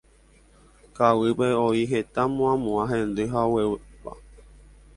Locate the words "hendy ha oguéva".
2.93-4.13